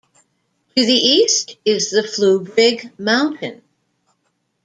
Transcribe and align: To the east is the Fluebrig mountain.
To 0.75 0.83
the 0.83 0.95
east 0.95 1.57
is 1.63 1.91
the 1.91 2.01
Fluebrig 2.01 2.97
mountain. 2.97 3.61